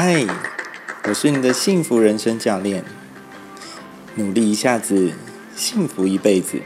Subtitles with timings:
[0.00, 0.24] 嗨，
[1.08, 2.84] 我是你的幸福人生教练。
[4.14, 5.12] 努力一下子，
[5.56, 6.62] 幸福一辈子。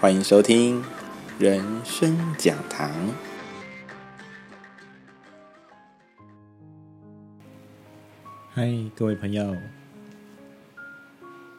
[0.00, 0.82] 欢迎收听
[1.38, 2.90] 人生讲堂。
[8.54, 9.54] 嗨，各位朋友，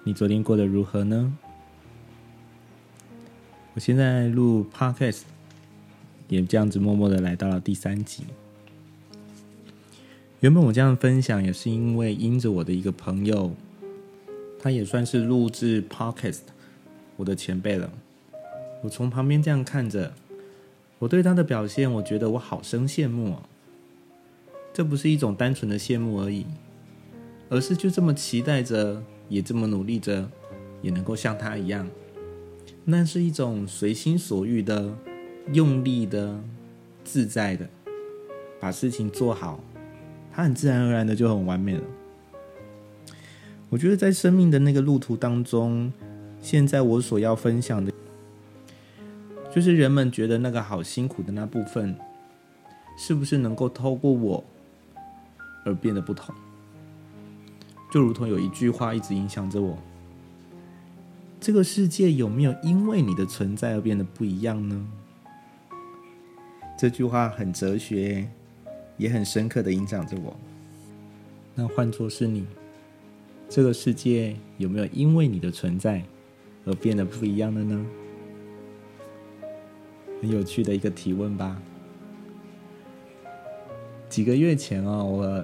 [0.04, 1.38] 你昨天过得如何呢？
[3.75, 5.21] 我现在录 podcast，
[6.27, 8.25] 也这样子默默的来到了第三集。
[10.41, 13.51] 原本我这样分享，也是因为因着我的一个朋友，
[14.59, 16.39] 他也算是录制 podcast
[17.15, 17.93] 我的前辈了。
[18.82, 20.13] 我从旁边这样看着，
[20.97, 23.43] 我对他的表现，我觉得我好生羡慕哦。
[24.73, 26.47] 这不是一种单纯的羡慕而已，
[27.47, 30.27] 而是就这么期待着，也这么努力着，
[30.82, 31.87] 也能够像他一样。
[32.83, 34.91] 那是一种随心所欲的、
[35.53, 36.41] 用力的、
[37.03, 37.69] 自在的，
[38.59, 39.63] 把事情做好。
[40.41, 41.83] 它很自然而然的就很完美了。
[43.69, 45.93] 我觉得在生命的那个路途当中，
[46.41, 47.93] 现在我所要分享的，
[49.53, 51.95] 就是人们觉得那个好辛苦的那部分，
[52.97, 54.43] 是不是能够透过我
[55.63, 56.33] 而变得不同？
[57.91, 59.77] 就如同有一句话一直影响着我：
[61.39, 64.88] 这个世界有没有因为你的存在而变得不一样呢？
[66.79, 68.27] 这句话很哲学。
[69.02, 70.35] 也很深刻的影响着我。
[71.55, 72.45] 那换作是你，
[73.49, 76.03] 这个世界有没有因为你的存在
[76.66, 77.83] 而变得不一样的呢？
[80.22, 81.59] 很有趣的一个提问吧。
[84.07, 85.44] 几个月前啊，我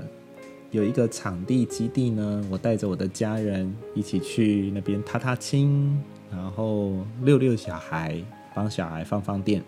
[0.69, 8.22] 有一个场地基地呢，我带着我的家人一起去那边踏踏青，然后遛遛小孩，
[8.53, 9.63] 帮小孩放放电。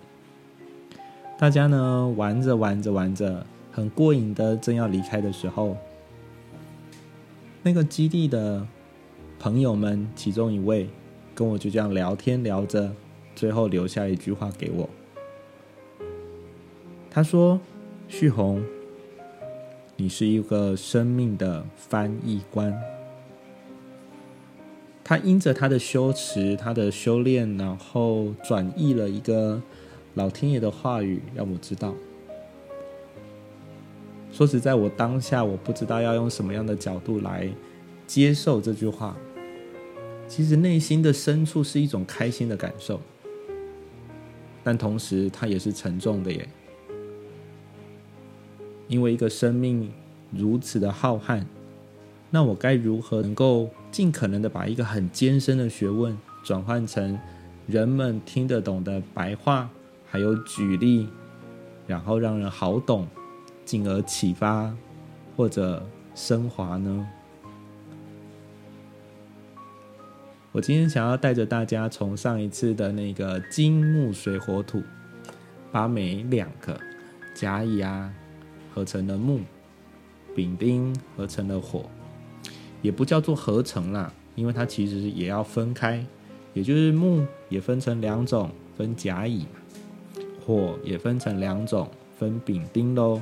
[1.39, 3.43] 大家呢玩着玩着玩着。
[3.71, 5.77] 很过瘾的，正要离开的时候，
[7.63, 8.65] 那个基地的
[9.39, 10.89] 朋友们其中一位
[11.33, 12.91] 跟我就这样聊天聊着，
[13.35, 14.89] 最后留下一句话给我。
[17.11, 17.59] 他说
[18.07, 18.63] ：“旭红，
[19.95, 22.73] 你是一个生命的翻译官。”
[25.03, 29.59] 他因着他的修持、他的修炼，然后转译了一个
[30.13, 31.95] 老天爷的话语，让我知道。
[34.39, 37.51] 说实在，我当下我不知道要用什么样的角度来
[38.07, 39.17] 接受这句话。
[40.29, 43.01] 其实内心的深处是一种开心的感受，
[44.63, 46.47] 但同时它也是沉重的耶。
[48.87, 49.91] 因为一个生命
[50.31, 51.43] 如此的浩瀚，
[52.29, 57.19] 那我该如何能够尽可能的把一个很艰深的学问转换成
[57.67, 59.69] 人们听得懂的白话，
[60.09, 61.09] 还有举例，
[61.85, 63.05] 然后让人好懂？
[63.69, 64.75] 进而启发
[65.37, 67.07] 或者升华呢？
[70.51, 74.81] 我今天想要带着大家从上一次的那个金木水火土，
[75.71, 76.79] 把每两个
[77.35, 78.11] 甲乙啊
[78.73, 79.41] 合成了木，
[80.35, 81.87] 丙丁合成了火，
[82.81, 86.03] 也不叫做合成啦，因为它其实也要分开，
[86.55, 89.45] 也就是木也分成两种，分甲乙；
[90.43, 91.87] 火也分成两种，
[92.17, 93.21] 分丙丁喽。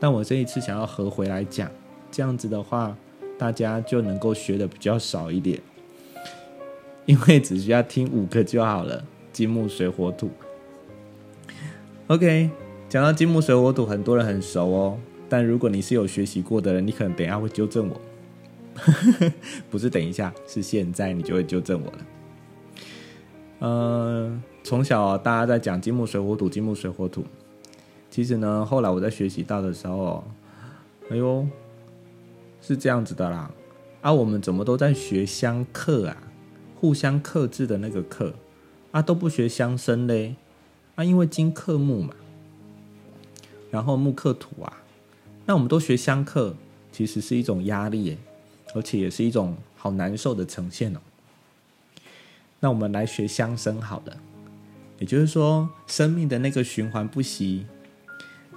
[0.00, 1.70] 但我这一次想要合回来讲，
[2.10, 2.96] 这样子的话，
[3.38, 5.60] 大家就能够学的比较少一点，
[7.06, 9.04] 因为只需要听五个就好了。
[9.32, 10.30] 金木水火土
[12.06, 12.50] ，OK。
[12.88, 14.98] 讲到金木水火土，很多人很熟哦。
[15.28, 18.00] 但如果你是有学习过的人，你可能等一下会纠正我，
[19.68, 21.98] 不是等一下，是现在你就会纠正我了。
[23.60, 27.24] 嗯，从小大家在讲金木水火土，金木水火土。
[28.14, 30.22] 其实呢，后来我在学习到的时候，
[31.10, 31.44] 哎呦，
[32.62, 33.50] 是这样子的啦。
[34.02, 36.16] 啊，我们怎么都在学相克啊，
[36.76, 38.32] 互相克制的那个克
[38.92, 40.36] 啊，都不学相生嘞。
[40.94, 42.14] 啊，因为金克木嘛，
[43.72, 44.72] 然后木克土啊，
[45.44, 46.54] 那我们都学相克，
[46.92, 48.16] 其实是一种压力，
[48.76, 51.00] 而且也是一种好难受的呈现哦。
[52.60, 54.16] 那我们来学相生好了，
[55.00, 57.66] 也就是说，生命的那个循环不息。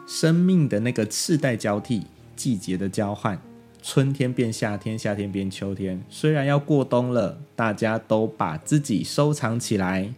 [0.08, 3.38] 生命的那个世代交替，季节的交换，
[3.84, 6.02] 春天变夏天，夏天变秋天。
[6.08, 10.14] 虽然要过冬了，大家都把自己收藏起来，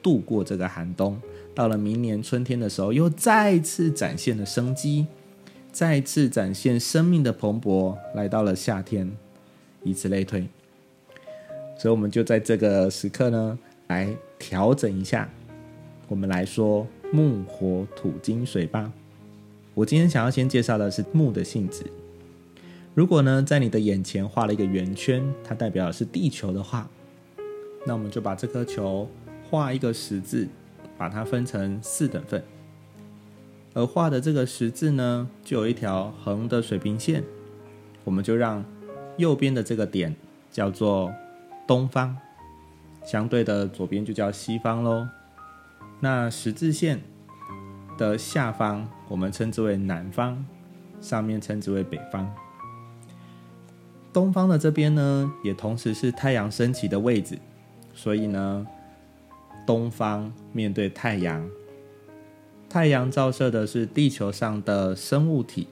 [0.00, 1.20] 度过这个寒冬。
[1.56, 5.08] 到了明年春天的时候，又再次展现了生机，
[5.72, 7.96] 再次展现生命的蓬勃。
[8.14, 9.10] 来到了夏天，
[9.82, 10.46] 以此类推。
[11.76, 13.58] 所以，我们就在这个时刻呢，
[13.88, 14.08] 来
[14.38, 15.28] 调整一下。
[16.06, 18.92] 我们来说木、火、土、金、水吧。
[19.76, 21.84] 我今天想要先介绍的是木的性质。
[22.94, 26.88] 如果呢，在你的眼前画了一个圆圈，它代表的是地球的话，
[27.84, 29.06] 那我们就把这颗球
[29.50, 30.48] 画一个十字，
[30.96, 32.42] 把它分成四等份。
[33.74, 37.22] 而画的这个十字呢，就有一条横的水平线，
[38.02, 38.64] 我们就让
[39.18, 40.16] 右边的这个点
[40.50, 41.12] 叫做
[41.66, 42.16] 东方，
[43.04, 45.06] 相对的左边就叫西方喽。
[46.00, 47.02] 那十字线
[47.96, 50.44] 的下方，我们称之为南方，
[51.00, 52.32] 上面称之为北方。
[54.12, 57.38] 东方的这边呢，也同时是太阳升起的位置，
[57.92, 58.66] 所以呢，
[59.66, 61.48] 东方面对太阳。
[62.68, 65.68] 太阳照射的是地球上的生物体，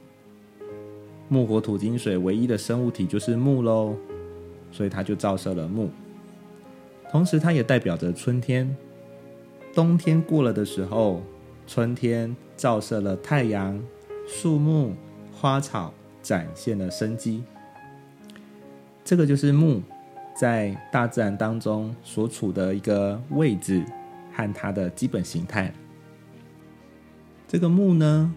[1.29, 3.97] 木、火、土、金、水，唯一的生物体就是木喽，
[4.71, 5.91] 所以它就照射了木。
[7.11, 8.77] 同时，它也代表着春天。
[9.75, 11.23] 冬天过了的时候，
[11.67, 13.83] 春天照射了太阳，
[14.27, 14.95] 树木、
[15.33, 17.43] 花草展现了生机。
[19.05, 19.83] 这个就是木
[20.35, 23.85] 在大自然当中所处的一个位置
[24.33, 25.73] 和它的基本形态。
[27.47, 28.33] 这个木呢，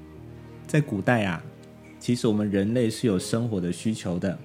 [0.67, 1.43] 在古代啊，
[1.99, 4.37] 其实我们人类是有生活的需求的，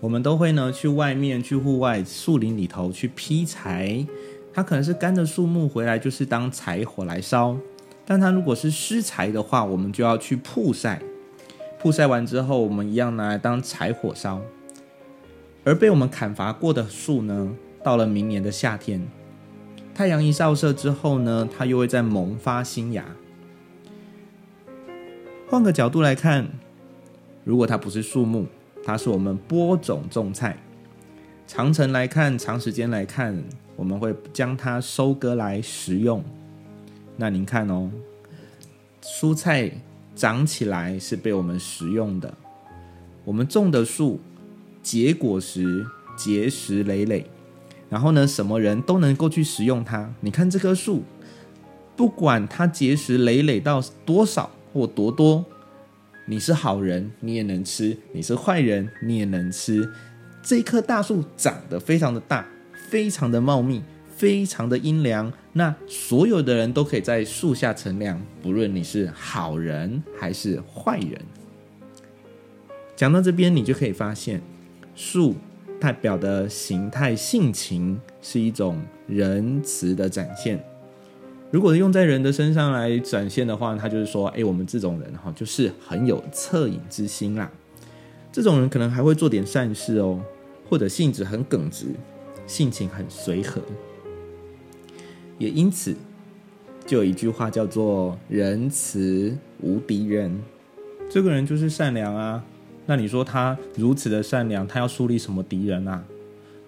[0.00, 4.06] 我们都会呢去外面、去户外、树林里头去劈柴。
[4.52, 7.56] 它可能是干的树木回来就是当柴火来烧，
[8.06, 11.00] 但它如果是湿柴的话，我们就要去曝晒。
[11.78, 14.40] 曝晒完之后，我们一样拿来当柴火烧。
[15.64, 19.06] 而被我们砍伐过的树呢，到了明年的夏天，
[19.94, 23.04] 太阳一照射之后呢，它又会再萌发新芽。
[25.48, 26.48] 换个角度来看，
[27.44, 28.46] 如果它不是树木，
[28.84, 30.58] 它是我们播种种菜。
[31.46, 33.42] 长程来看，长时间来看，
[33.76, 36.24] 我们会将它收割来食用。
[37.16, 37.90] 那您看哦，
[39.02, 39.70] 蔬菜
[40.14, 42.34] 长起来是被我们食用的，
[43.24, 44.20] 我们种的树
[44.82, 47.26] 结果时，结实累累，
[47.88, 50.12] 然后呢，什么人都能够去食用它。
[50.20, 51.02] 你看这棵树，
[51.96, 54.50] 不管它结实累累到多少。
[54.74, 55.44] 或多多，
[56.26, 59.88] 你是好人，你也能吃；你是坏人，你也能吃。
[60.42, 62.44] 这棵大树长得非常的大，
[62.90, 63.84] 非常的茂密，
[64.16, 65.32] 非常的阴凉。
[65.52, 71.20] 那所有的人都可以在树下乘凉，不论你是好人还是坏人。
[72.96, 74.40] 讲到这边，你就可以发现，
[74.94, 75.34] 树
[75.80, 80.64] 代表的形态、性情是一种仁慈的展现。
[81.50, 87.50] 如果用在人的身上来展现的话，他就是说，哎，我们这种人哈，就是很有恻隐之心啦。
[88.32, 90.20] 这种人可能还会做点善事哦，
[90.68, 91.86] 或者性子很耿直，
[92.46, 93.60] 性情很随和。
[95.38, 95.94] 也因此，
[96.86, 100.42] 就有一句话叫做“仁慈无敌人”。
[101.10, 102.44] 这个人就是善良啊。
[102.86, 106.04] 那你说他如此的善良，他要树立什么敌人啊？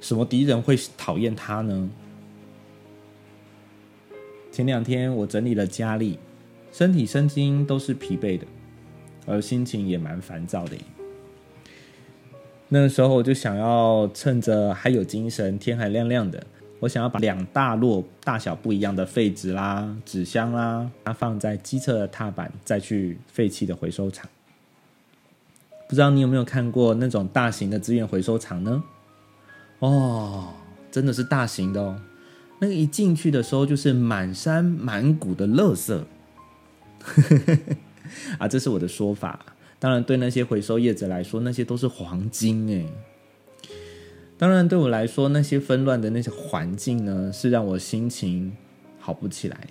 [0.01, 1.91] 什么敌人会讨厌他呢？
[4.51, 6.19] 前两天我整理了家里，
[6.73, 8.47] 身体身心都是疲惫的，
[9.27, 10.77] 而心情也蛮烦躁的。
[12.69, 16.47] 那个时候我就想要趁着还有精神，天还亮亮的，
[16.81, 24.29] 我想要把两大摞大小不一样的废纸啦、纸箱啦，它放在机车的踏板，再去废弃的回收厂。
[25.89, 28.83] 不知道你有没有看过那种大型的资源回收厂呢？
[29.79, 30.53] 哦，
[30.91, 32.01] 真的是大型的哦。
[32.59, 36.03] 那个一进去的时候，就是满山满谷的垃圾，
[38.39, 39.47] 啊，这是我的说法。
[39.79, 42.85] 当然，对那些回收业者来说，那些都是黄金哎。
[44.39, 48.55] 当然，对我来说，那些纷乱的那些环境呢，是让我心情
[48.99, 49.67] 好不起来，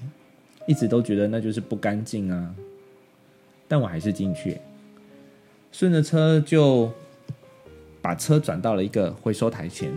[0.67, 2.55] 一直都觉得那就是不干净啊。
[3.67, 4.59] 但我还是进去，
[5.71, 6.91] 顺着车就
[8.01, 9.91] 把车转到了一个回收台前。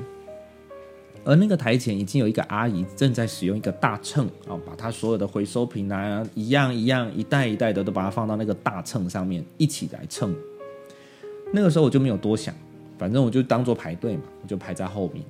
[1.25, 10.35] 而那个台前已经有一个阿姨正在使用一个大秤啊，把她所有的回收品啊，一样一样，一袋一袋的都把它放到那个大秤上面一起来称。
[11.53, 12.55] 那个时候我就没有多想，
[12.99, 15.25] 反正我就当做排队嘛，我就排在后面。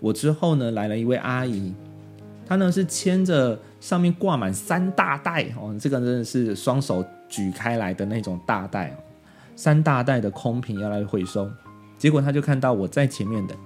[0.00, 1.72] 我之后呢来了一位阿姨，
[2.46, 8.94] 她呢是牵着上面挂满三大袋哦，这个真的是双手举开来的那种大袋，
[9.56, 11.50] 三大袋的空瓶要来回收。
[11.96, 13.56] 结果她就看到我在前面的。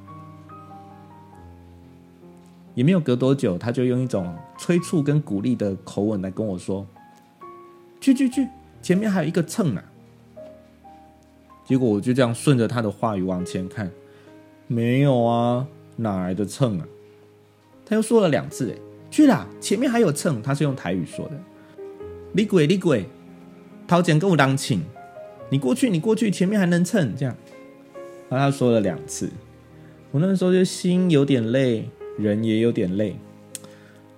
[2.75, 6.87] 也没有隔多久，她就用一种催促跟鼓励的口吻来跟我说
[8.01, 8.47] ：“去去去，
[8.81, 9.83] 前面还有一个秤呢。”
[11.69, 13.91] 结果我就这样顺着他的话语往前看，
[14.67, 16.89] 没有啊，哪来的秤啊？
[17.85, 18.75] 他又说了两次：“哎，
[19.11, 21.33] 去啦，前面还有秤。”他是用台语说的
[22.33, 23.05] ：“李鬼，李鬼。”
[23.87, 24.81] 桃剪跟我当请，
[25.51, 27.37] 你过去，你过去，前面还能蹭这样。
[28.31, 29.29] 然后他说了两次，
[30.11, 31.87] 我那时候就心有点累，
[32.19, 33.15] 人也有点累。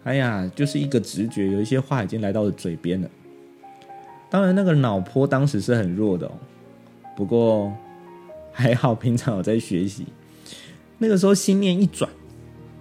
[0.05, 3.11] 哎呀，就是一个直觉，有一些话已经来到了嘴边了。
[4.31, 6.33] 当然，那个脑波当时是很弱的哦，
[7.21, 7.71] 不过
[8.51, 10.07] 还好，平常有在学习。
[10.97, 12.11] 那个时候心念一转，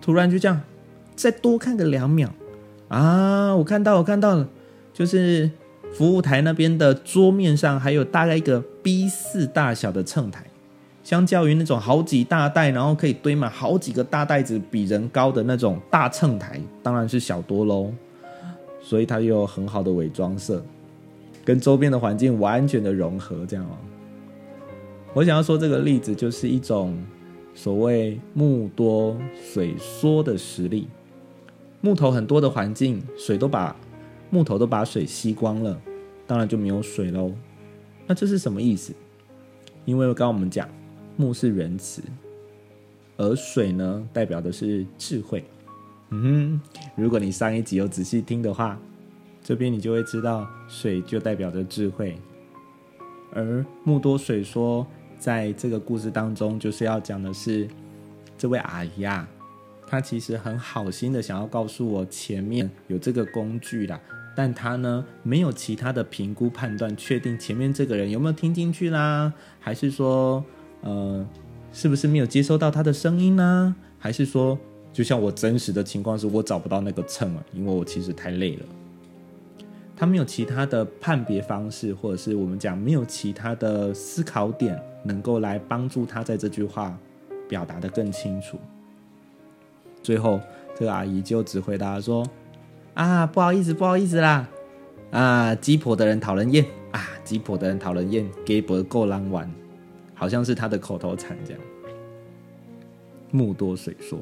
[0.02, 0.62] 突然就这样，
[1.14, 2.34] 再多看个两秒
[2.88, 3.54] 啊！
[3.54, 4.48] 我看到，我看到了，
[4.94, 5.52] 就是
[5.94, 10.46] 服务台那边的桌面上还有大概一个 B 四大小的秤台。
[11.04, 17.92] 相较于那种好几大袋，然后可以堆满好几个大袋子比人高的那种大秤台，当然是小多喽。
[18.82, 20.64] 所以它有很好的伪装色，
[21.44, 23.46] 跟周边的环境完全的融合。
[23.46, 23.76] 这样哦，
[25.14, 26.96] 我想要说这个例子就是一种
[27.54, 30.88] 所谓木多水缩的实力。
[31.82, 33.76] 木头很多的环境，水都把
[34.30, 35.82] 木头都把水吸光了，
[36.28, 37.34] 当然就没有水喽。
[38.06, 38.94] 那这是什么意思？
[39.86, 40.68] 因为刚刚我们讲。
[41.18, 42.02] 木是仁慈，
[43.18, 45.44] 而水呢，代表的是智慧。
[46.12, 46.62] 嗯哼，
[46.96, 48.80] 如果你上一集有仔细听的话，
[49.44, 52.18] 这边你就会知道，水就代表着智慧。
[53.34, 54.88] 而木多水说，
[55.20, 57.68] 在这个故事当中，就是要讲的是
[58.38, 59.28] 这位阿姨啊，
[59.86, 64.00] 她其实很好心的想要告诉我，前面有这个工具啦，
[64.36, 70.44] 但她呢没有其他的评估判断，确定前面这个人有没有听进去啦，还是说？
[70.82, 71.28] 呃，
[71.74, 73.76] 是不是没有接收到他的声音呢？
[74.00, 74.58] 还是说，
[74.94, 78.66] 就像我真实的情况是我找不到那个秤了，因为我其实太累了。
[79.94, 86.98] 他没有其他的判别方式，或者是我们讲没有其他的思考点，能够来帮助他在这句话
[87.48, 88.58] 表达的更清楚。
[90.02, 90.40] 最后，
[90.76, 92.26] 这个阿姨就只回答说
[92.96, 94.50] ：“啊，不好意思，不好意思啦，
[95.12, 99.50] 啊，鸡婆的人讨人厌啊，鸡婆的人讨人厌，给伯够狼玩。”
[100.14, 101.62] 好像是他的口头禅这样。
[103.32, 104.20] 木多水说。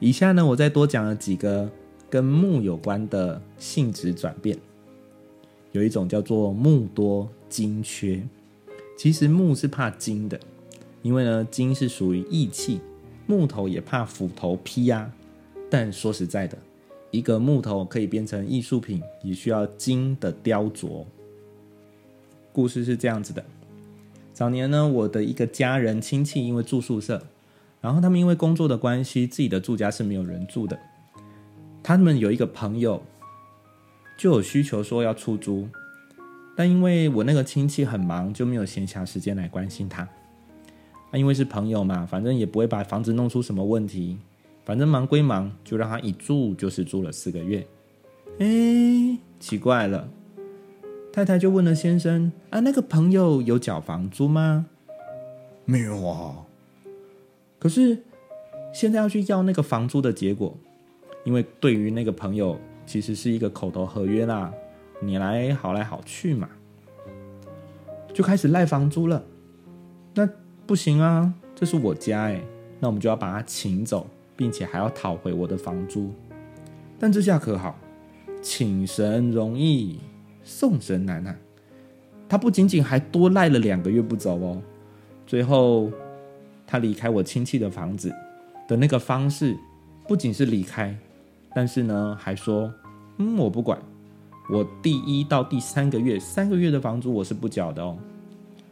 [0.00, 1.70] 以下呢，我再多讲了几个
[2.08, 4.56] 跟木有关的性质转变。
[5.72, 8.26] 有一种叫做木多金缺，
[8.96, 10.40] 其实木是怕金的，
[11.02, 12.80] 因为呢金是属于义气，
[13.26, 15.12] 木头也怕斧头劈呀。
[15.68, 16.56] 但说实在的，
[17.10, 21.04] 一个木头可以变成艺术品，也需要金的雕琢。
[22.52, 23.44] 故事是这样子的。
[24.32, 27.22] 早年呢，我的一个家人亲戚因为住宿舍，
[27.80, 30.78] 然后他们因为工作的关系，自己的住家是没有人住的。
[31.82, 33.02] 他们有一个朋友
[34.16, 35.68] 就有需求说要出租，
[36.56, 40.02] 但因为我那个亲戚很忙，就没有闲暇时间来关心他。
[40.02, 44.18] 啊，因为是朋友嘛，反正也不会把房子弄出什么问题，
[44.64, 47.64] 反正忙归忙，就让他一住就是住了四个月。
[48.38, 50.08] 哎，奇怪了。
[51.12, 54.66] 太太就问了先生：“啊，那个朋友有缴房租吗
[55.64, 56.44] ？”“没有啊。”
[57.58, 58.02] 可是
[58.74, 60.54] 现在要去要那个房租的结果，
[61.24, 64.52] 因为对于那个朋友其实是一个口头合约啦，
[65.00, 66.48] 你来好来好去嘛，
[68.12, 69.22] 就开始赖房租了。
[70.14, 70.28] 那
[70.66, 72.40] 不行啊，这是我家哎，
[72.80, 76.10] 那我们就要把他请走，并且还要讨回我的房租。
[76.98, 77.78] 但这下可好，
[78.40, 79.98] 请神容易。
[80.48, 81.36] 送神难啊！
[82.28, 84.62] 他不仅仅还多赖了两个月不走哦。
[85.26, 85.90] 最后，
[86.64, 88.14] 他离开我亲戚的房子
[88.68, 89.56] 的那个方式，
[90.06, 90.96] 不仅是离开，
[91.52, 92.72] 但是呢，还说
[93.18, 93.76] ：“嗯，我不管，
[94.50, 97.96] 我第一到第三个月三个月的房租我是不缴的哦。”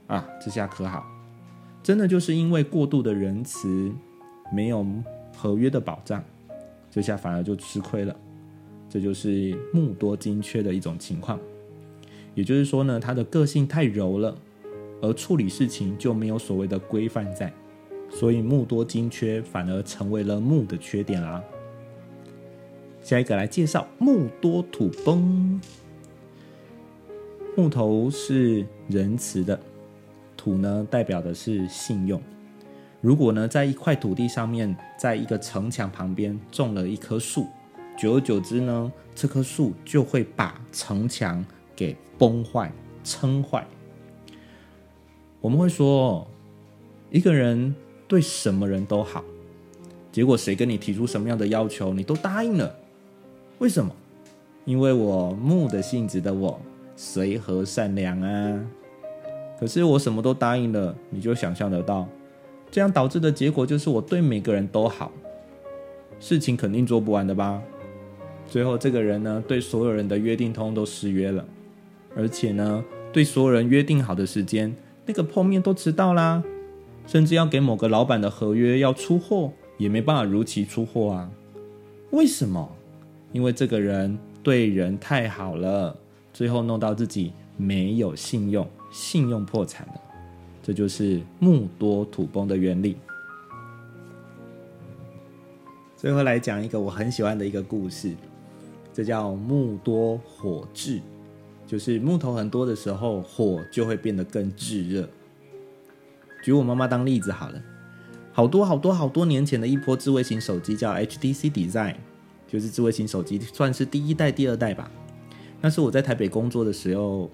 [0.06, 1.02] 啊，这下可好，
[1.82, 3.90] 真的就是因为过度的仁慈，
[4.52, 4.86] 没有
[5.34, 6.22] 合约的保障，
[6.90, 8.14] 这下反而就吃亏了。
[8.86, 11.40] 这就是木多金缺的一种情况。
[12.34, 14.36] 也就是说呢，他的个性太柔了，
[15.00, 17.50] 而处理事情就没有所谓的规范在，
[18.10, 21.42] 所以木多金缺反而成为了木的缺点啦。
[23.04, 25.60] 下一个来介绍木多土崩。
[27.56, 29.60] 木头是仁慈的，
[30.36, 32.20] 土呢代表的是信用。
[33.00, 37.46] 如果呢在一块土地上面，在一个城墙旁边种了一棵树，
[37.96, 41.44] 久而久之呢，这棵树就会把城墙。
[41.76, 42.70] 给崩坏、
[43.02, 43.66] 撑坏。
[45.40, 46.24] 我们会说，
[47.10, 47.74] 一个人
[48.06, 49.24] 对什么人都好，
[50.12, 52.72] 结果谁跟你提出什么样的要求，你都答应了。
[53.58, 53.90] 为什么？
[54.64, 56.60] 因为我木的性质的我
[56.96, 58.60] 随和善良啊。
[59.60, 62.08] 可是我什么都答应了，你就想象得到，
[62.70, 65.12] 这样导致的结果就是我对每个人都好，
[66.18, 67.62] 事情肯定做不完的吧。
[68.48, 71.44] 最后这个人呢，对所有人的约定通都失约了。
[72.16, 74.74] 而且呢，对所有人约定好的时间，
[75.06, 76.42] 那个碰面都迟到啦，
[77.06, 81.30] 甚至要给某个老板的合约要出货，也没办法如期出货啊。
[82.10, 82.70] 为什么？
[83.34, 85.94] 因为这个人对人太好了，
[86.32, 90.00] 最后弄到自己没有信用，信用破产了。
[90.62, 92.96] 这就是木多土崩的原理。
[95.96, 98.14] 最后来讲一个我很喜欢的一个故事，
[98.92, 101.00] 这叫木多火炙，
[101.66, 105.08] 就是木头很多的时候，火就会变得更炙热。
[106.44, 107.60] 举我妈妈当例子好了，
[108.32, 111.96] 好多好多好多年前的一波智慧型手机叫 HTC Design，
[112.54, 114.88] 就是智慧型手机算是第一代、第二代吧。
[115.60, 117.28] 那是我在台北工作的时候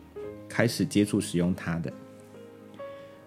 [0.48, 1.92] 开始接触使用它的。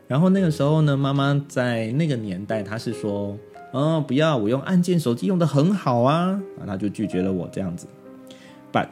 [0.07, 3.37] 然后那个时候呢，妈妈在那个年代，她是说
[3.71, 7.85] ：“哦，不要，我用按键手机用的很好啊。”啊，她就拒绝了我这样子。
[8.71, 8.87] But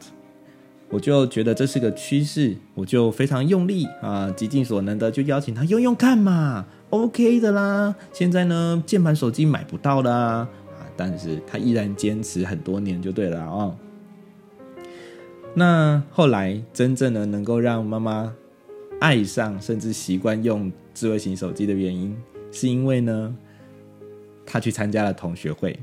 [0.88, 7.96] 我就觉得这是个趋势，我就非常用力啊，极尽所能的就邀请她用用看嘛，OK 的啦。
[8.12, 10.48] 现在呢，键盘手机买不到啦，
[11.08, 13.76] 但是他依然坚持很多年就对了啊。
[15.54, 18.32] 那后来真正的能够让妈妈
[19.00, 20.70] 爱上甚至习惯用。
[20.94, 22.14] 智慧型手机的原因，
[22.50, 23.34] 是因为呢，
[24.44, 25.74] 他去参加了同学会。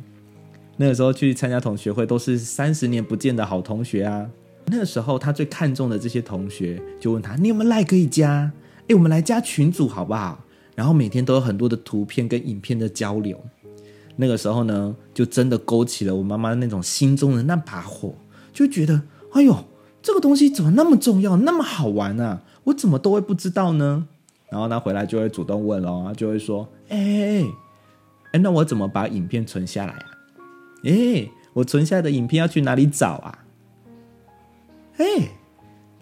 [0.78, 4.30] 那个时候去参加同学会，都是三十年不见的好同学啊。
[4.68, 8.52] 那个时候他最看重的这些同学，就问他：“你有没有赖可以加？
[8.88, 10.46] 哎，我们来加群组好不好？”
[10.78, 13.44] 然后每天都有很多的图片跟影片的交流。
[14.22, 18.14] 那个时候呢，就真的勾起了我妈妈那种心中的那把火，
[18.52, 19.66] 就觉得：“哎呦，
[20.02, 22.42] 这个东西怎么那么重要，那么好玩啊？
[22.66, 24.06] 我怎么都会不知道呢？”
[24.52, 27.46] 然后他回来就会主动问喽，就会说：“哎
[28.34, 30.06] 哎，那我怎么把影片存下来啊？
[30.84, 33.46] 哎，我存下的影片要去哪里找啊？
[34.98, 35.06] 哎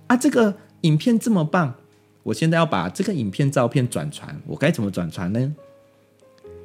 [0.07, 1.75] 啊，这个影片这么棒，
[2.23, 5.53] 我现在要把这个影片照片转传，我该怎么转传呢？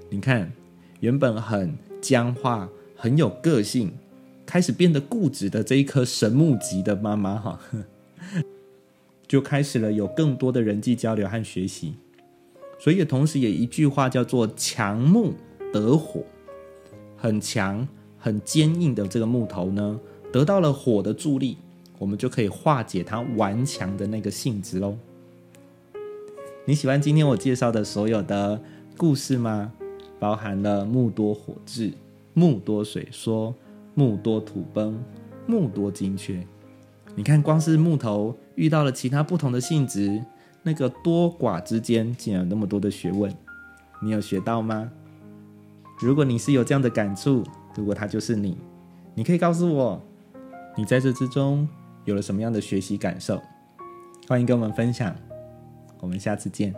[0.09, 0.51] 你看，
[1.03, 3.91] 原本很僵化、很有个性，
[4.47, 7.59] 开始变得固执的这一颗神木级的妈妈哈。
[9.27, 11.95] ”就开始了有更多的人际交流和学习，
[12.79, 15.35] 所以同时也一句话叫做“强木
[15.73, 16.23] 得火”，
[17.19, 19.99] 很强、很坚硬的这个木头呢，
[20.33, 21.57] 得到了火的助力，
[21.99, 24.97] 我们就可以化解它顽强的那个性质喽。
[26.65, 28.63] 你喜欢今天我介绍的所有的
[28.97, 29.73] 故事吗？
[30.23, 31.93] 包含了木多火炙、
[32.33, 33.53] 木多水说、
[33.93, 34.97] 木多土崩、
[35.49, 36.47] 木多精缺。
[37.17, 40.25] 你看，光是木头遇到了其他不同的性质，
[40.63, 43.35] 那个多寡之间竟然有那么多的学问，
[44.01, 44.89] 你有学到吗？
[45.99, 47.43] 如果你是有这样的感触，
[47.75, 48.57] 如果他就是你，
[49.17, 50.01] 你可以告诉我，
[50.77, 51.69] 你在这之中
[52.05, 53.43] 有了什么样的学习感受？
[54.29, 55.13] 欢迎跟我们分享，
[55.99, 56.73] 我们下次见。